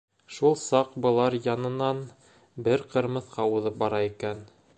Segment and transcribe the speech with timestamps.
[0.35, 2.01] Шул саҡ былар янынан
[2.69, 4.47] бер Ҡырмыҫҡа уҙып бара икән.